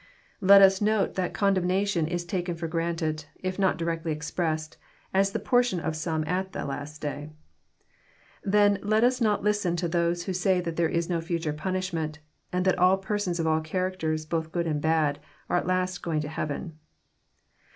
[0.39, 4.77] Let us note that condemnation is taken for granted, if not directly expressed,
[5.13, 7.29] as the portion of some at the last day.
[8.43, 12.17] Then let us not listen to those who say that there is no fhture punishment,
[12.51, 15.19] and that all persons of all characters, both good and bad,
[15.49, 16.79] are at last going to heaven.